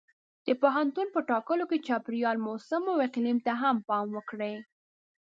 د 0.45 0.49
پوهنتون 0.61 1.07
په 1.15 1.19
ټاکلو 1.29 1.63
کې 1.69 1.83
چاپېریال، 1.87 2.37
موسم 2.47 2.83
او 2.91 2.97
اقلیم 3.07 3.37
ته 3.45 3.51
هم 3.61 3.75
پام 3.87 4.05
وکړئ. 4.13 4.55